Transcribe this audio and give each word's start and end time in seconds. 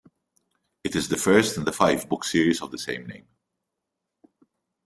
It 0.83 0.95
is 0.95 1.09
the 1.09 1.15
first 1.15 1.57
in 1.57 1.63
the 1.65 1.71
five-book 1.71 2.23
series 2.23 2.59
of 2.63 2.71
the 2.71 2.79
same 2.79 3.05
name. 3.05 3.27